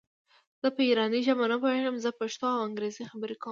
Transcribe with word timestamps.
زه 0.61 0.67
په 0.75 0.81
ایراني 0.87 1.19
ژبه 1.27 1.45
نه 1.51 1.57
پوهېږم 1.61 1.95
زه 2.03 2.09
پښتو 2.19 2.45
او 2.55 2.59
انګرېزي 2.67 3.03
خبري 3.11 3.35
کوم. 3.41 3.49